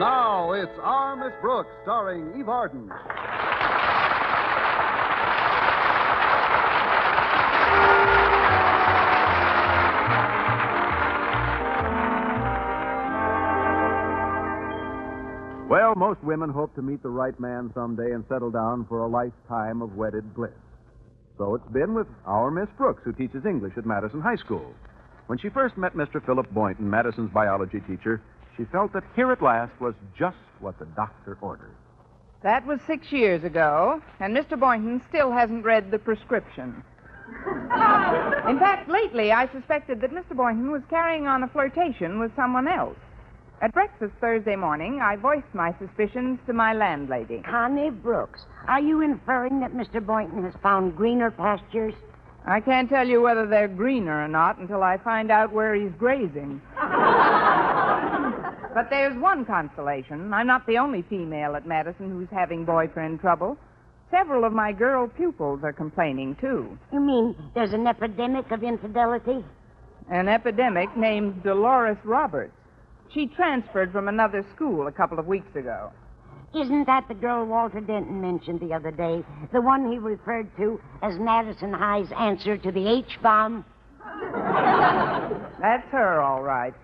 [0.00, 2.88] Now it's Our Miss Brooks, starring Eve Arden.
[15.68, 19.06] Well, most women hope to meet the right man someday and settle down for a
[19.06, 20.50] lifetime of wedded bliss.
[21.36, 24.72] So it's been with our Miss Brooks, who teaches English at Madison High School.
[25.26, 26.24] When she first met Mr.
[26.24, 28.22] Philip Boynton, Madison's biology teacher,
[28.56, 31.74] she felt that here at last was just what the doctor ordered.
[32.42, 34.58] That was six years ago, and Mr.
[34.58, 36.82] Boynton still hasn't read the prescription.
[38.48, 40.34] In fact, lately I suspected that Mr.
[40.34, 42.96] Boynton was carrying on a flirtation with someone else.
[43.62, 47.42] At breakfast Thursday morning, I voiced my suspicions to my landlady.
[47.42, 50.04] Connie Brooks, are you inferring that Mr.
[50.04, 51.92] Boynton has found greener pastures?
[52.46, 55.92] I can't tell you whether they're greener or not until I find out where he's
[55.98, 56.62] grazing.
[58.74, 60.32] But there's one consolation.
[60.32, 63.56] I'm not the only female at Madison who's having boyfriend trouble.
[64.10, 66.76] Several of my girl pupils are complaining, too.
[66.92, 69.44] You mean there's an epidemic of infidelity?
[70.10, 72.52] An epidemic named Dolores Roberts.
[73.14, 75.90] She transferred from another school a couple of weeks ago.
[76.54, 79.24] Isn't that the girl Walter Denton mentioned the other day?
[79.52, 83.64] The one he referred to as Madison High's answer to the H bomb?
[85.60, 86.74] That's her, all right.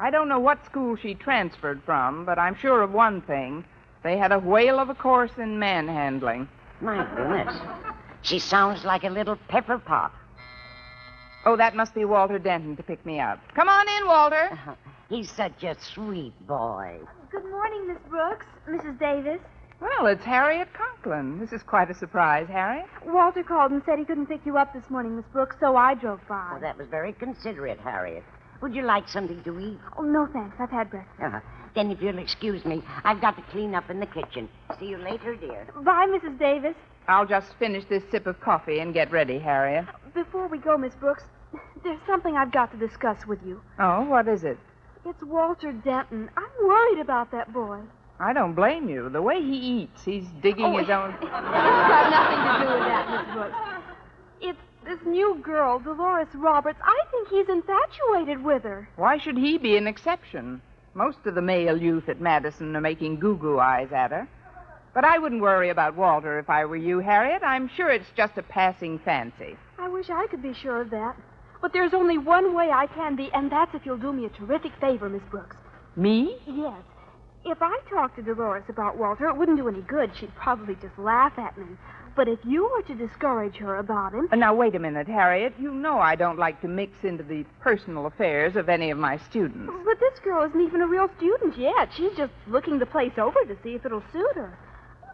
[0.00, 3.66] I don't know what school she transferred from, but I'm sure of one thing.
[4.02, 6.48] They had a whale of a course in manhandling.
[6.80, 7.54] My goodness.
[8.22, 10.14] She sounds like a little pepper pot.
[11.44, 13.40] Oh, that must be Walter Denton to pick me up.
[13.54, 14.48] Come on in, Walter.
[14.52, 14.74] Uh-huh.
[15.10, 16.98] He's such a sweet boy.
[17.30, 18.98] Good morning, Miss Brooks, Mrs.
[18.98, 19.40] Davis.
[19.80, 21.38] Well, it's Harriet Conklin.
[21.38, 22.86] This is quite a surprise, Harriet.
[23.04, 25.94] Walter called and said he couldn't pick you up this morning, Miss Brooks, so I
[25.94, 26.54] drove by.
[26.56, 28.24] Oh, that was very considerate, Harriet.
[28.62, 29.78] Would you like something to eat?
[29.98, 30.56] Oh, no, thanks.
[30.60, 31.20] I've had breakfast.
[31.22, 31.40] Uh,
[31.74, 34.48] then, if you'll excuse me, I've got to clean up in the kitchen.
[34.78, 35.66] See you later, dear.
[35.82, 36.38] Bye, Mrs.
[36.38, 36.74] Davis.
[37.08, 39.86] I'll just finish this sip of coffee and get ready, Harriet.
[40.14, 41.24] Before we go, Miss Brooks,
[41.84, 43.60] there's something I've got to discuss with you.
[43.78, 44.58] Oh, what is it?
[45.06, 46.28] It's Walter Denton.
[46.36, 47.78] I'm worried about that boy.
[48.18, 49.08] I don't blame you.
[49.08, 51.14] The way he eats, he's digging Oh, his own.
[51.22, 53.56] It's got nothing to do with that, Miss Brooks.
[54.42, 56.78] It's this new girl, Dolores Roberts.
[56.82, 58.88] I think he's infatuated with her.
[58.96, 60.62] Why should he be an exception?
[60.94, 64.28] Most of the male youth at Madison are making goo goo eyes at her.
[64.92, 67.42] But I wouldn't worry about Walter if I were you, Harriet.
[67.44, 69.56] I'm sure it's just a passing fancy.
[69.78, 71.16] I wish I could be sure of that.
[71.62, 74.30] But there's only one way I can be, and that's if you'll do me a
[74.30, 75.56] terrific favor, Miss Brooks.
[75.94, 76.36] Me?
[76.46, 76.82] Yes.
[77.44, 80.10] If I talked to Dolores about Walter, it wouldn't do any good.
[80.18, 81.66] She'd probably just laugh at me.
[82.16, 84.28] But if you were to discourage her about him.
[84.32, 85.54] Now, wait a minute, Harriet.
[85.58, 89.16] You know I don't like to mix into the personal affairs of any of my
[89.16, 89.72] students.
[89.84, 91.90] But this girl isn't even a real student yet.
[91.96, 94.58] She's just looking the place over to see if it'll suit her.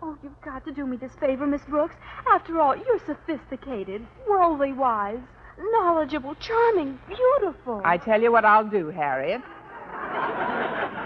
[0.03, 1.95] Oh, you've got to do me this favor, Miss Brooks.
[2.31, 5.19] After all, you're sophisticated, worldly wise,
[5.59, 7.81] knowledgeable, charming, beautiful.
[7.85, 9.43] I tell you what I'll do, Harriet.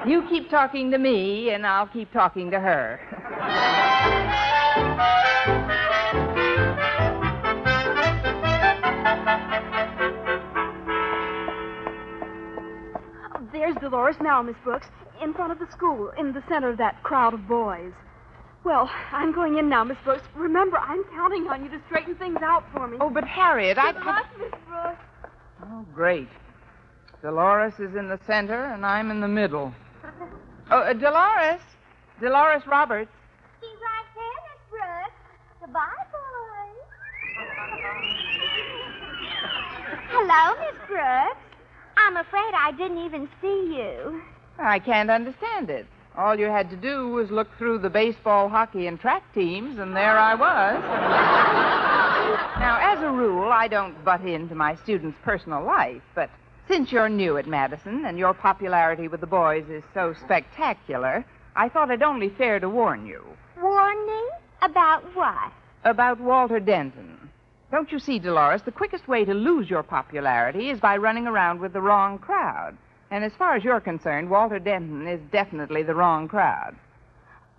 [0.06, 3.00] You keep talking to me, and I'll keep talking to her.
[13.60, 14.86] There's Dolores now, Miss Brooks,
[15.22, 17.92] in front of the school, in the center of that crowd of boys.
[18.64, 20.26] Well, I'm going in now, Miss Brooks.
[20.34, 22.96] Remember, I'm counting on you to straighten things out for me.
[23.02, 23.92] Oh, but Harriet, I.
[23.92, 25.04] Good luck, Miss Brooks.
[25.62, 26.28] Oh, great.
[27.20, 29.74] Dolores is in the center, and I'm in the middle.
[30.70, 31.60] Oh, uh, Dolores.
[32.18, 33.12] Dolores Roberts.
[33.60, 35.20] She's right there, Miss Brooks.
[35.60, 36.80] Goodbye, boys.
[40.08, 41.49] Hello, Miss Brooks.
[42.10, 44.20] I'm afraid I didn't even see you.
[44.58, 45.86] I can't understand it.
[46.16, 49.94] All you had to do was look through the baseball, hockey, and track teams, and
[49.94, 50.82] there I was.
[52.58, 56.30] now, as a rule, I don't butt into my students' personal life, but
[56.66, 61.24] since you're new at Madison and your popularity with the boys is so spectacular,
[61.54, 63.24] I thought it only fair to warn you
[63.62, 64.28] Warning?
[64.62, 65.52] About what?
[65.84, 67.29] about Walter Denton.
[67.70, 71.60] Don't you see, Dolores, the quickest way to lose your popularity is by running around
[71.60, 72.76] with the wrong crowd.
[73.10, 76.74] And as far as you're concerned, Walter Denton is definitely the wrong crowd.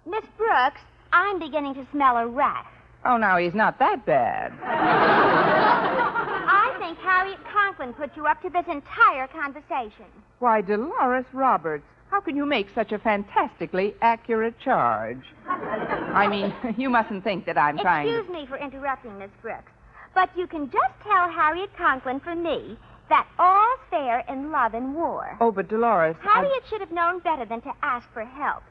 [0.05, 0.81] Miss Brooks,
[1.13, 2.65] I'm beginning to smell a rat.
[3.05, 4.53] Oh, now he's not that bad.
[4.63, 10.05] I think Harriet Conklin put you up to this entire conversation.
[10.39, 15.21] Why, Dolores Roberts, how can you make such a fantastically accurate charge?
[15.47, 18.17] I mean, you mustn't think that I'm trying to.
[18.19, 19.71] Excuse me for interrupting, Miss Brooks,
[20.13, 22.77] but you can just tell Harriet Conklin from me
[23.09, 25.37] that all's fair in love and war.
[25.39, 26.15] Oh, but Dolores.
[26.23, 28.63] I- Harriet should have known better than to ask for help.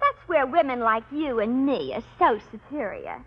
[0.00, 3.22] That's where women like you and me are so superior.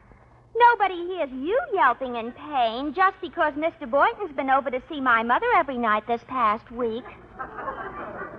[0.56, 3.90] Nobody hears you yelping in pain just because Mr.
[3.90, 7.04] Boynton's been over to see my mother every night this past week.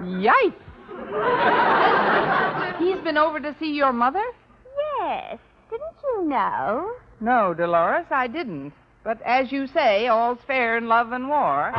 [0.02, 0.54] Yikes!
[2.78, 4.24] He's been over to see your mother?
[5.00, 5.38] Yes.
[5.70, 6.92] Didn't you know?
[7.20, 8.72] No, Dolores, I didn't.
[9.08, 11.72] But as you say, all's fair in love and war.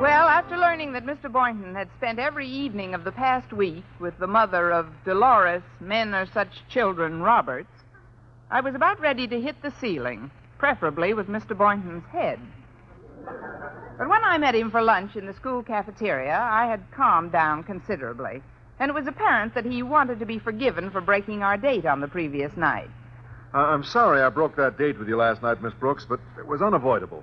[0.00, 1.32] Well, after learning that Mr.
[1.32, 6.14] Boynton had spent every evening of the past week with the mother of Dolores, men
[6.14, 7.82] are such children, Roberts,
[8.48, 11.58] I was about ready to hit the ceiling, preferably with Mr.
[11.58, 12.38] Boynton's head.
[13.98, 17.64] But when I met him for lunch in the school cafeteria, I had calmed down
[17.64, 18.42] considerably,
[18.78, 22.00] and it was apparent that he wanted to be forgiven for breaking our date on
[22.00, 22.90] the previous night.
[23.54, 26.46] Uh, I'm sorry I broke that date with you last night, Miss Brooks, but it
[26.46, 27.22] was unavoidable.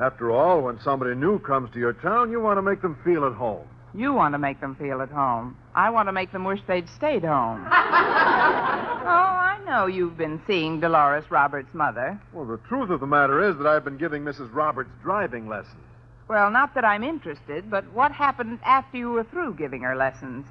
[0.00, 3.24] After all, when somebody new comes to your town, you want to make them feel
[3.24, 3.66] at home.
[3.94, 5.56] You want to make them feel at home.
[5.74, 7.64] I want to make them wish they'd stayed home.
[7.70, 12.20] oh, I know you've been seeing Dolores Roberts' mother.
[12.32, 14.52] Well, the truth of the matter is that I've been giving Mrs.
[14.52, 15.80] Roberts driving lessons.
[16.26, 20.46] Well, not that I'm interested, but what happened after you were through giving her lessons?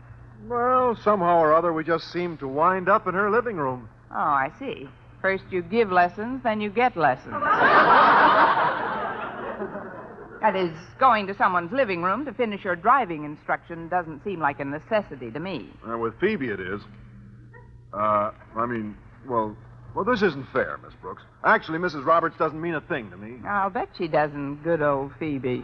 [0.48, 3.88] Well, somehow or other, we just seemed to wind up in her living room.
[4.12, 4.90] Oh, I see.
[5.22, 7.32] First you give lessons, then you get lessons.
[10.42, 14.60] that is, going to someone's living room to finish your driving instruction doesn't seem like
[14.60, 15.70] a necessity to me.
[15.90, 16.82] Uh, with Phoebe, it is.
[17.94, 18.98] Uh, I mean,
[19.28, 19.56] well,
[19.96, 21.24] well, this isn't fair, Miss Brooks.
[21.46, 22.06] Actually, Mrs.
[22.06, 23.38] Roberts doesn't mean a thing to me.
[23.48, 25.64] I'll bet she doesn't, good old Phoebe.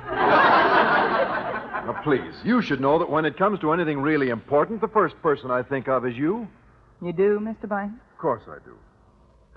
[1.90, 5.20] Now, please, you should know that when it comes to anything really important, the first
[5.24, 6.48] person I think of is you.
[7.02, 7.68] You do, Mr.
[7.68, 8.00] Boynton?
[8.12, 8.76] Of course I do.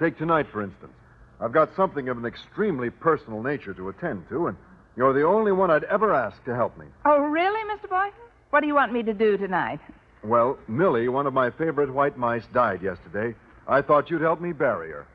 [0.00, 0.94] Take tonight, for instance.
[1.42, 4.56] I've got something of an extremely personal nature to attend to, and
[4.96, 6.86] you're the only one I'd ever ask to help me.
[7.04, 7.90] Oh, really, Mr.
[7.90, 8.18] Boynton?
[8.48, 9.80] What do you want me to do tonight?
[10.24, 13.36] Well, Millie, one of my favorite white mice, died yesterday.
[13.68, 15.06] I thought you'd help me bury her.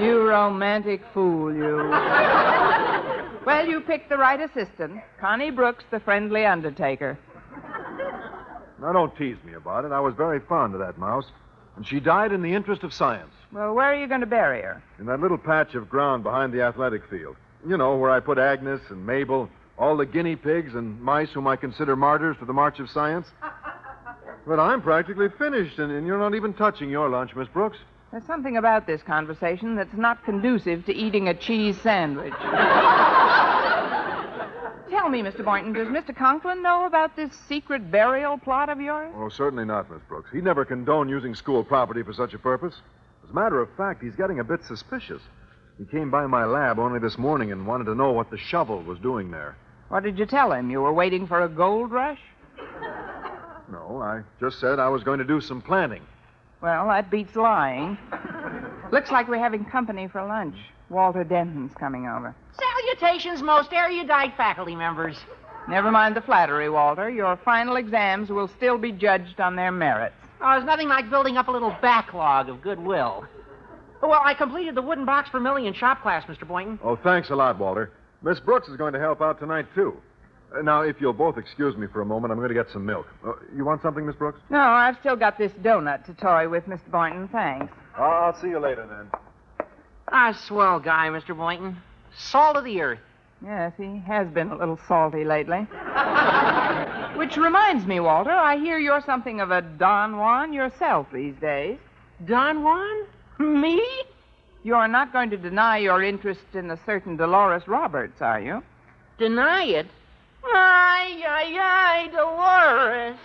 [0.00, 1.76] You romantic fool, you.
[3.44, 5.00] well, you picked the right assistant.
[5.20, 7.18] Connie Brooks, the friendly undertaker.
[8.80, 9.90] Now, don't tease me about it.
[9.90, 11.24] I was very fond of that mouse.
[11.76, 13.32] And she died in the interest of science.
[13.52, 14.82] Well, where are you going to bury her?
[14.98, 17.36] In that little patch of ground behind the athletic field.
[17.66, 19.48] You know, where I put Agnes and Mabel,
[19.78, 23.26] all the guinea pigs and mice whom I consider martyrs to the march of science.
[24.46, 27.78] But I'm practically finished, and, and you're not even touching your lunch, Miss Brooks.
[28.10, 32.32] There's something about this conversation that's not conducive to eating a cheese sandwich.
[34.90, 35.44] Tell me, Mr.
[35.44, 36.16] Boynton, does Mr.
[36.16, 39.12] Conklin know about this secret burial plot of yours?
[39.14, 40.30] Oh, certainly not, Miss Brooks.
[40.32, 42.74] He'd never condone using school property for such a purpose.
[43.24, 45.20] As a matter of fact, he's getting a bit suspicious.
[45.76, 48.82] He came by my lab only this morning and wanted to know what the shovel
[48.82, 49.54] was doing there.
[49.90, 50.70] What did you tell him?
[50.70, 52.20] You were waiting for a gold rush?
[53.70, 56.02] No, I just said I was going to do some planting.
[56.60, 57.96] Well, that beats lying.
[58.90, 60.56] Looks like we're having company for lunch.
[60.90, 62.34] Walter Denton's coming over.
[62.58, 65.16] Salutations, most erudite faculty members.
[65.68, 67.10] Never mind the flattery, Walter.
[67.10, 70.14] Your final exams will still be judged on their merits.
[70.40, 73.26] Oh, there's nothing like building up a little backlog of goodwill.
[74.00, 76.46] Well, I completed the wooden box for Millie in shop class, Mr.
[76.46, 76.78] Boynton.
[76.82, 77.90] Oh, thanks a lot, Walter.
[78.22, 79.96] Miss Brooks is going to help out tonight, too.
[80.56, 82.86] Uh, now, if you'll both excuse me for a moment, I'm going to get some
[82.86, 83.06] milk.
[83.26, 84.40] Uh, you want something, Miss Brooks?
[84.50, 86.90] No, I've still got this donut to toy with, Mr.
[86.90, 87.28] Boynton.
[87.28, 87.72] Thanks.
[87.96, 89.66] I'll see you later, then.
[90.10, 91.36] Ah, swell guy, Mr.
[91.36, 91.76] Boynton.
[92.16, 92.98] Salt of the earth.
[93.44, 95.58] Yes, he has been a little salty lately.
[97.16, 101.78] Which reminds me, Walter, I hear you're something of a Don Juan yourself these days.
[102.24, 103.06] Don Juan?
[103.38, 103.84] Me?
[104.64, 108.62] You're not going to deny your interest in a certain Dolores Roberts, are you?
[109.18, 109.86] Deny it?
[110.44, 113.18] Ay, ay, ay, Dolores.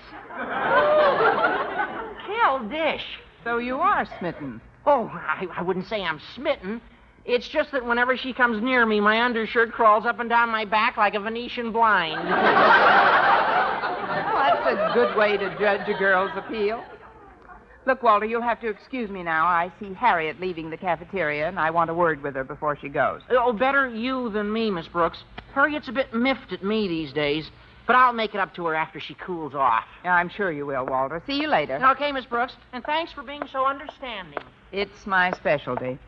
[2.25, 3.05] Kill dish.
[3.43, 4.61] So you are smitten.
[4.85, 6.81] Oh, I, I wouldn't say I'm smitten.
[7.25, 10.65] It's just that whenever she comes near me, my undershirt crawls up and down my
[10.65, 12.21] back like a Venetian blind.
[12.21, 12.33] Well,
[14.35, 16.83] that's a good way to judge a girl's appeal.
[17.85, 19.45] Look, Walter, you'll have to excuse me now.
[19.45, 22.87] I see Harriet leaving the cafeteria, and I want a word with her before she
[22.89, 23.21] goes.
[23.29, 25.23] oh, better you than me, Miss Brooks.
[25.53, 27.49] Harriet's a bit miffed at me these days,
[27.85, 29.83] but I'll make it up to her after she cools off.
[30.05, 31.21] Yeah, I'm sure you will, Walter.
[31.27, 31.79] See you later.
[31.91, 34.39] Okay, Miss Brooks, and thanks for being so understanding.
[34.71, 35.99] It's my specialty.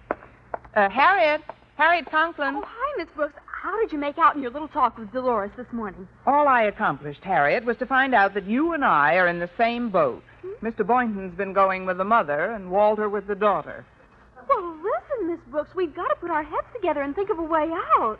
[0.75, 1.41] Uh, Harriet.
[1.75, 2.55] Harriet Conklin.
[2.55, 3.33] Oh, hi, Miss Brooks.
[3.65, 6.07] How did you make out in your little talk with Dolores this morning?
[6.27, 9.49] All I accomplished, Harriet, was to find out that you and I are in the
[9.57, 10.21] same boat.
[10.61, 10.85] Mr.
[10.85, 13.83] Boynton's been going with the mother, and Walter with the daughter.
[14.47, 15.71] Well, listen, listen, Miss Brooks.
[15.73, 17.67] We've got to put our heads together and think of a way
[17.97, 18.19] out.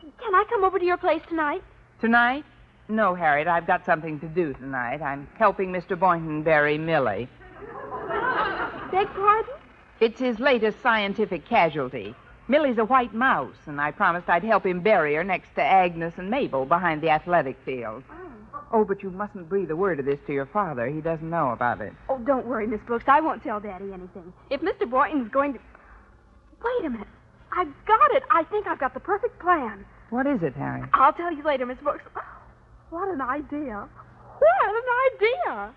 [0.00, 1.64] Can I come over to your place tonight?
[2.00, 2.44] Tonight?
[2.88, 5.02] No, Harriet, I've got something to do tonight.
[5.02, 5.98] I'm helping Mr.
[5.98, 7.28] Boynton bury Millie.
[8.92, 9.54] Beg pardon?
[9.98, 12.14] It's his latest scientific casualty.
[12.46, 16.12] Millie's a white mouse, and I promised I'd help him bury her next to Agnes
[16.18, 18.04] and Mabel behind the athletic field.
[18.10, 18.64] Oh.
[18.72, 20.86] oh, but you mustn't breathe a word of this to your father.
[20.88, 21.94] He doesn't know about it.
[22.08, 23.04] Oh, don't worry, Miss Brooks.
[23.08, 24.32] I won't tell Daddy anything.
[24.50, 24.88] If Mr.
[24.88, 25.58] Boynton's going to.
[26.62, 27.08] Wait a minute.
[27.56, 28.24] I've got it.
[28.30, 29.86] I think I've got the perfect plan.
[30.10, 30.82] What is it, Harry?
[30.92, 32.04] I'll tell you later, Miss Brooks.
[32.90, 33.88] What an idea.
[34.38, 34.82] What an
[35.14, 35.72] idea.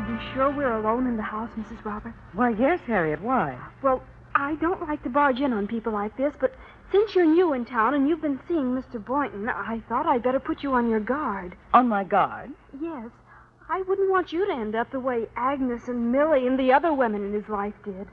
[0.00, 1.84] Are you sure we're alone in the house, Mrs.
[1.84, 2.16] Roberts?
[2.32, 3.20] Why, yes, Harriet.
[3.20, 3.58] Why?
[3.82, 4.02] Well,
[4.34, 6.54] I don't like to barge in on people like this, but
[6.90, 9.04] since you're new in town and you've been seeing Mr.
[9.04, 11.54] Boynton, I thought I'd better put you on your guard.
[11.74, 12.50] On my guard?
[12.80, 13.10] Yes.
[13.68, 16.94] I wouldn't want you to end up the way Agnes and Millie and the other
[16.94, 18.08] women in his life did.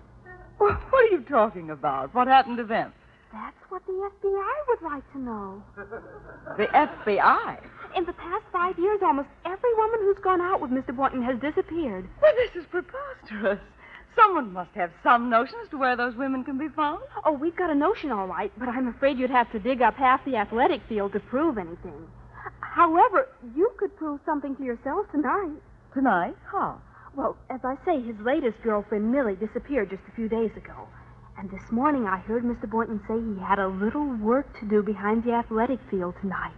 [0.58, 2.13] What are you talking about?
[2.13, 2.91] What happened to them?
[3.38, 5.63] That's what the FBI would like to know.
[6.58, 7.60] The FBI?
[7.96, 10.96] In the past five years, almost every woman who's gone out with Mr.
[10.96, 12.10] Boynton has disappeared.
[12.20, 13.60] Well, this is preposterous.
[14.15, 17.03] Someone must have some notion as to where those women can be found.
[17.25, 19.96] Oh, we've got a notion, all right, but I'm afraid you'd have to dig up
[19.96, 22.08] half the athletic field to prove anything.
[22.62, 25.62] However, you could prove something to yourself tonight.
[25.94, 26.36] Tonight?
[26.51, 26.82] How?
[27.15, 30.88] Well, as I say, his latest girlfriend, Millie, disappeared just a few days ago.
[31.38, 32.67] And this morning I heard Mr.
[32.67, 36.56] Boynton say he had a little work to do behind the athletic field tonight.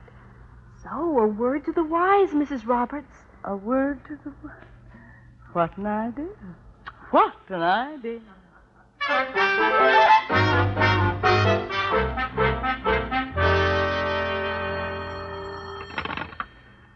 [0.82, 2.66] So, a word to the wise, Mrs.
[2.66, 3.12] Roberts.
[3.44, 4.34] A word to the.
[4.42, 4.54] Wise.
[5.52, 6.28] What an idea.
[7.12, 8.22] What an idea.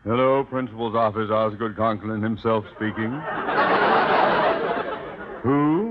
[0.06, 1.30] Hello, Principal's office.
[1.30, 3.12] Osgood Conklin himself speaking.
[5.44, 5.83] Who?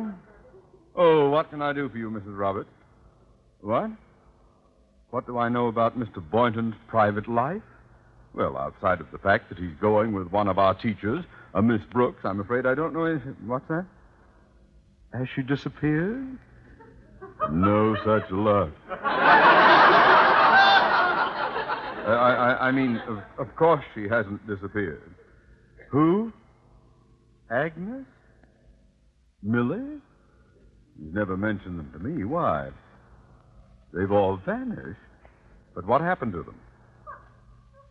[1.42, 2.38] What can I do for you, Mrs.
[2.38, 2.70] Roberts?
[3.62, 3.90] What?
[5.10, 6.22] What do I know about Mr.
[6.30, 7.64] Boynton's private life?
[8.32, 11.82] Well, outside of the fact that he's going with one of our teachers, a Miss
[11.90, 13.34] Brooks, I'm afraid I don't know anything.
[13.44, 13.84] What's that?
[15.14, 16.38] Has she disappeared?
[17.50, 18.70] No such luck.
[18.88, 18.94] Uh,
[22.04, 25.12] I, I, I mean, of, of course she hasn't disappeared.
[25.90, 26.32] Who?
[27.50, 28.06] Agnes?
[29.42, 29.98] Millie?
[31.02, 32.24] You've never mentioned them to me.
[32.24, 32.68] Why?
[33.92, 35.00] They've all vanished.
[35.74, 36.54] But what happened to them?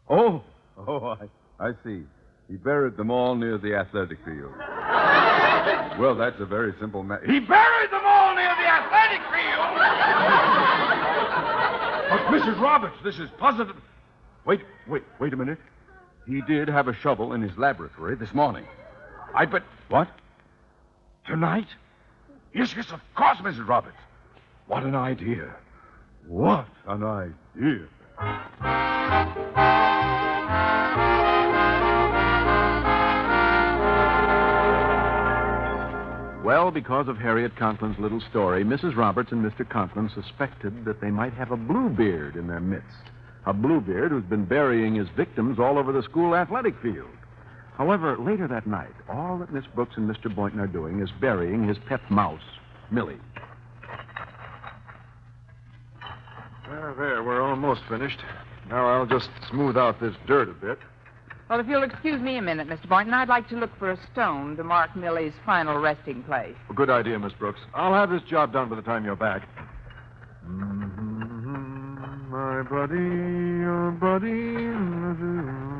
[0.09, 0.41] Oh,
[0.77, 1.17] oh,
[1.59, 2.03] I, I see.
[2.49, 4.53] He buried them all near the athletic field.
[5.99, 7.25] well, that's a very simple matter.
[7.25, 9.77] He buried them all near the athletic field!
[12.09, 12.61] but, Mrs.
[12.61, 13.75] Roberts, this is positive.
[14.45, 15.59] Wait, wait, wait a minute.
[16.27, 18.65] He did have a shovel in his laboratory this morning.
[19.33, 19.63] I bet.
[19.89, 20.07] What?
[21.25, 21.67] Tonight?
[22.53, 23.67] Yes, yes, of course, Mrs.
[23.67, 23.97] Roberts.
[24.67, 25.55] What an idea.
[26.27, 27.87] What an idea.
[36.43, 38.97] Well, because of Harriet Conklin's little story, Mrs.
[38.97, 39.67] Roberts and Mr.
[39.67, 42.87] Conklin suspected that they might have a Bluebeard in their midst.
[43.45, 47.07] A Bluebeard who's been burying his victims all over the school athletic field.
[47.77, 50.33] However, later that night, all that Miss Brooks and Mr.
[50.33, 52.41] Boynton are doing is burying his pet mouse,
[52.91, 53.17] Millie.
[56.69, 58.19] There, there, we're almost finished.
[58.69, 60.77] Now I'll just smooth out this dirt a bit.
[61.49, 62.87] Well, if you'll excuse me a minute, Mr.
[62.87, 66.55] Boynton, I'd like to look for a stone to mark Millie's final resting place.
[66.69, 67.59] Well, good idea, Miss Brooks.
[67.73, 69.45] I'll have this job done by the time you're back.
[70.47, 75.70] Mm-hmm, My buddy, your buddy.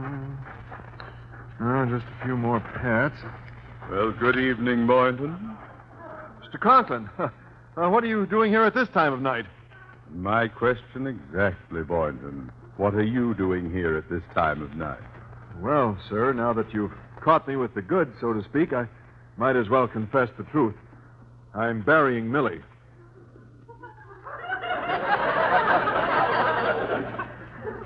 [1.61, 3.13] Now, just a few more pats.
[3.91, 5.55] Well, good evening, Boynton.
[6.41, 6.59] Mr.
[6.59, 7.29] Conklin, uh,
[7.87, 9.45] what are you doing here at this time of night?
[10.11, 12.51] My question exactly, Boynton.
[12.77, 15.03] What are you doing here at this time of night?
[15.59, 18.87] Well, sir, now that you've caught me with the goods, so to speak, I
[19.37, 20.73] might as well confess the truth.
[21.53, 22.61] I'm burying Millie.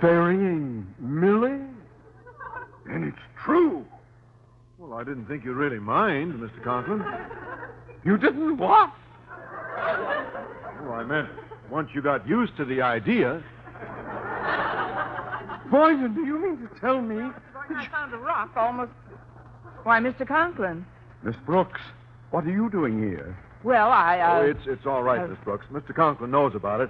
[0.02, 1.60] Burying Millie?
[2.88, 3.86] And it's true.
[4.78, 6.64] Well, I didn't think you'd really mind, Mr.
[6.64, 7.06] Conklin.
[8.04, 8.92] You didn't what?
[10.82, 11.30] Well, I meant
[11.70, 13.44] once you got used to the idea.
[15.72, 17.32] Boynton, do you mean to tell me?
[17.76, 18.92] I found a rock almost.
[19.84, 20.28] Why, Mr.
[20.28, 20.86] Conklin.
[21.24, 21.82] Miss Brooks,
[22.32, 23.38] what are you doing here?
[23.64, 24.20] Well, I.
[24.20, 24.40] Uh...
[24.40, 25.66] Oh, it's, it's all right, uh, Miss Brooks.
[25.72, 25.96] Mr.
[25.96, 26.90] Conklin knows about it.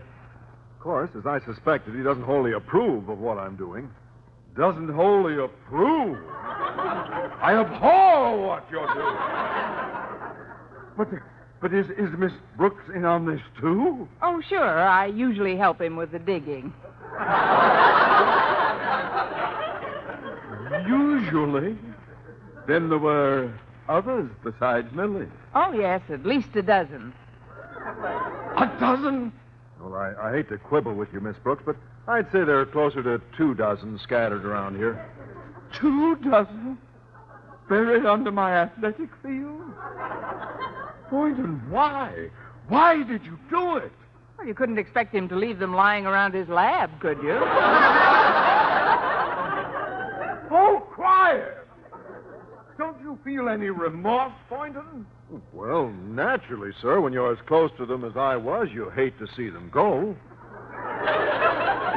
[0.78, 3.90] Of course, as I suspected, he doesn't wholly approve of what I'm doing.
[4.58, 6.18] doesn't wholly approve.
[7.42, 9.18] I abhor what you're doing.
[10.98, 11.10] But,
[11.62, 14.08] but is, is Miss Brooks in on this, too?
[14.22, 14.88] Oh, sure.
[14.88, 16.74] I usually help him with the digging.
[20.88, 21.78] Usually.
[22.68, 23.54] Then there were
[23.88, 25.28] others besides Millie.
[25.54, 27.14] Oh, yes, at least a dozen.
[28.58, 29.32] A dozen?
[29.80, 31.76] Well, I, I hate to quibble with you, Miss Brooks, but
[32.08, 35.10] I'd say there are closer to two dozen scattered around here.
[35.80, 36.78] Two dozen?
[37.68, 39.62] Buried under my athletic field?
[41.10, 42.30] Boynton, why?
[42.68, 43.92] Why did you do it?
[44.38, 47.40] Well, you couldn't expect him to leave them lying around his lab, could you?
[50.52, 51.68] Oh, quiet!
[52.78, 55.06] Don't you feel any remorse, Boynton?
[55.54, 57.00] Well, naturally, sir.
[57.02, 60.16] When you're as close to them as I was, you hate to see them go.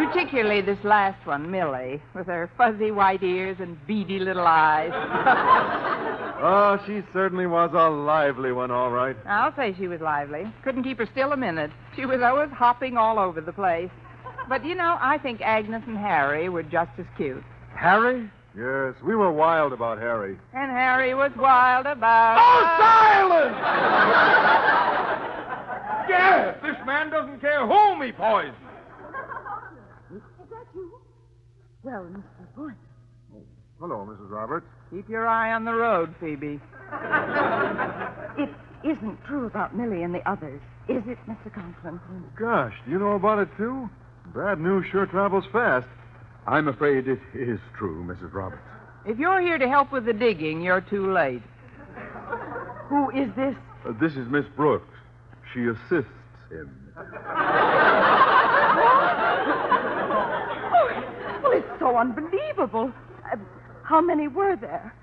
[0.07, 4.93] Particularly this last one, Millie, with her fuzzy white ears and beady little eyes.
[6.41, 9.17] Oh, she certainly was a lively one, all right.
[9.27, 10.45] I'll say she was lively.
[10.63, 11.73] Couldn't keep her still a minute.
[11.97, 13.91] She was always hopping all over the place.
[14.49, 17.43] But, you know, I think Agnes and Harry were just as cute.
[17.75, 18.31] Harry?
[18.57, 20.39] Yes, we were wild about Harry.
[20.55, 22.39] And Harry was wild about.
[22.39, 23.59] Oh, silence!
[26.09, 28.55] yes, this man doesn't care whom he poisons.
[31.89, 32.23] Well, Mr.
[32.55, 32.77] Boynton.
[33.81, 34.31] Hello, Mrs.
[34.31, 34.67] Roberts.
[34.91, 36.61] Keep your eye on the road, Phoebe.
[38.39, 38.51] It
[38.85, 41.53] isn't true about Millie and the others, is it, Mr.
[41.53, 41.99] Conklin?
[42.39, 43.89] Gosh, do you know about it, too?
[44.35, 45.89] Bad news sure travels fast.
[46.47, 48.33] I'm afraid it is true, Mrs.
[48.35, 48.63] Roberts.
[49.07, 51.43] If you're here to help with the digging, you're too late.
[52.89, 53.57] Who is this?
[53.85, 54.95] Uh, this is Miss Brooks.
[55.55, 56.13] She assists
[56.51, 56.71] him.
[60.71, 62.93] Oh, well, it's so unbelievable.
[63.33, 63.37] Uh,
[63.83, 64.95] how many were there?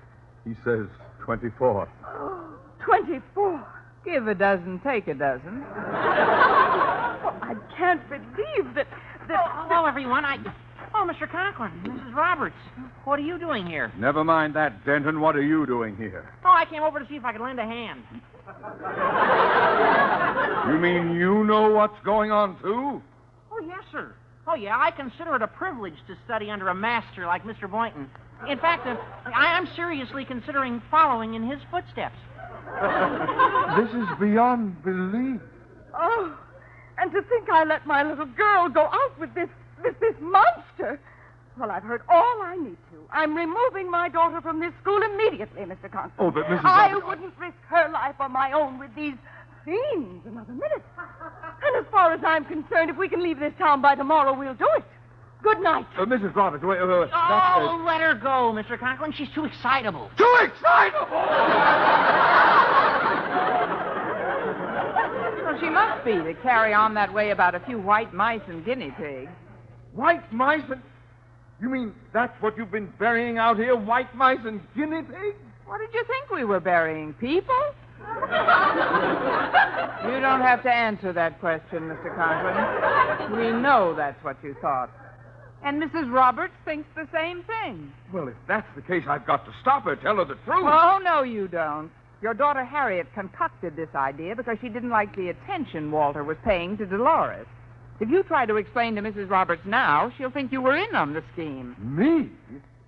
[0.44, 0.86] He says
[1.24, 1.88] 24.
[2.84, 3.66] Twenty-four.
[4.04, 5.64] Give a dozen, take a dozen.
[5.66, 5.72] Oh,
[7.42, 8.86] I can't believe that.
[9.28, 10.24] that Oh, hello, everyone.
[10.24, 10.38] I.
[10.94, 11.28] Oh, Mr.
[11.30, 12.14] Conklin, Mrs.
[12.14, 12.54] Roberts.
[13.04, 13.92] What are you doing here?
[13.98, 15.20] Never mind that, Denton.
[15.20, 16.32] What are you doing here?
[16.44, 18.02] Oh, I came over to see if I could lend a hand.
[20.68, 23.02] You mean you know what's going on, too?
[23.52, 24.14] Oh, yes, sir.
[24.48, 27.70] Oh, yeah, I consider it a privilege to study under a master like Mr.
[27.70, 28.08] Boynton.
[28.48, 28.96] In fact, uh,
[29.34, 32.16] I am seriously considering following in his footsteps.
[33.76, 35.40] This is beyond belief.
[35.94, 36.36] Oh,
[36.98, 39.48] and to think I let my little girl go out with this
[39.82, 40.98] this this monster.
[41.58, 42.98] Well, I've heard all I need to.
[43.12, 45.90] I'm removing my daughter from this school immediately, Mr.
[45.90, 46.12] Conklin.
[46.18, 46.64] Oh, but Mrs.
[46.64, 49.14] I Roberts- wouldn't risk her life or my own with these
[49.64, 50.82] fiends another minute.
[51.62, 54.52] And as far as I'm concerned, if we can leave this town by tomorrow, we'll
[54.52, 54.84] do it.
[55.42, 55.86] Good night.
[55.98, 56.34] Uh, Mrs.
[56.34, 57.08] Roberts, wait, wait, wait.
[57.14, 58.78] Oh, let her go, Mr.
[58.78, 59.14] Conklin.
[59.16, 60.10] She's too excitable.
[60.18, 61.16] Too excitable!
[65.44, 68.62] Well, she must be to carry on that way about a few white mice and
[68.66, 69.30] guinea pigs.
[69.94, 70.82] White mice and.
[71.58, 73.74] You mean that's what you've been burying out here?
[73.74, 75.38] White mice and guinea pigs?
[75.64, 77.14] What did you think we were burying?
[77.14, 77.54] People?
[80.04, 82.14] You don't have to answer that question, Mr.
[82.14, 83.38] Conklin.
[83.38, 84.90] We know that's what you thought.
[85.64, 86.12] And Mrs.
[86.12, 87.92] Roberts thinks the same thing.
[88.12, 90.64] Well, if that's the case, I've got to stop her, tell her the truth.
[90.64, 91.90] Oh, no, you don't.
[92.22, 96.76] Your daughter Harriet concocted this idea because she didn't like the attention Walter was paying
[96.78, 97.46] to Dolores.
[98.00, 99.28] If you try to explain to Mrs.
[99.30, 101.74] Roberts now, she'll think you were in on the scheme.
[101.78, 102.30] Me?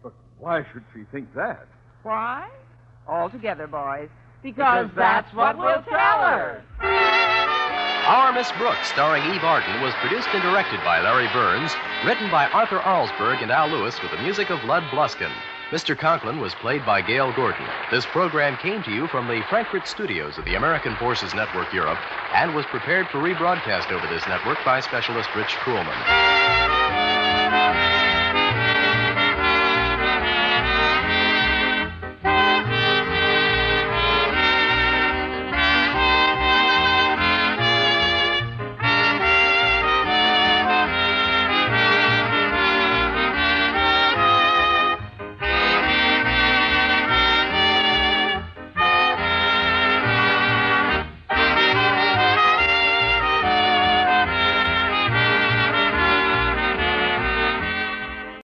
[0.03, 1.67] But why should she think that?
[2.03, 2.49] Why?
[3.07, 4.09] All together, boys.
[4.43, 6.63] Because, that's what we'll tell her.
[8.09, 11.73] Our Miss Brooks, starring Eve Arden, was produced and directed by Larry Berns,
[12.07, 15.33] written by Arthur Alsberg and Al Lewis with the music of Lud Gluskin.
[15.71, 15.99] Mr.
[15.99, 17.67] Conklin was played by Gale Gordon.
[17.91, 21.99] This program came to you from the Frankfurt studios of the American Forces Network Europe
[22.33, 26.78] and was prepared for rebroadcast over this network by specialist Rich Kuhlman.